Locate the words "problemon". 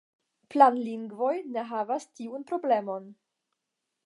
2.53-3.07